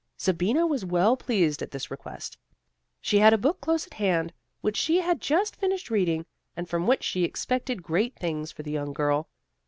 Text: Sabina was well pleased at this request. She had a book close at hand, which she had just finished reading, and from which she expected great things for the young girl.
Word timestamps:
Sabina 0.17 0.65
was 0.65 0.83
well 0.83 1.15
pleased 1.15 1.61
at 1.61 1.69
this 1.69 1.91
request. 1.91 2.35
She 3.01 3.19
had 3.19 3.33
a 3.33 3.37
book 3.37 3.61
close 3.61 3.85
at 3.85 3.93
hand, 3.93 4.33
which 4.61 4.75
she 4.75 4.97
had 4.99 5.21
just 5.21 5.55
finished 5.55 5.91
reading, 5.91 6.25
and 6.57 6.67
from 6.67 6.87
which 6.87 7.03
she 7.03 7.23
expected 7.23 7.83
great 7.83 8.15
things 8.15 8.51
for 8.51 8.63
the 8.63 8.71
young 8.71 8.93
girl. 8.93 9.29